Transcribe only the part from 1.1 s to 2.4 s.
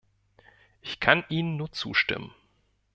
Ihnen nur zustimmen.